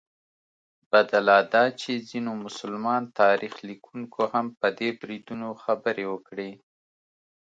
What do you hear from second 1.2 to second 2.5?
لا دا چې ځینو